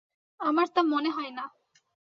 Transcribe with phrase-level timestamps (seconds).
[0.39, 1.45] আমার তা মনে হয় না।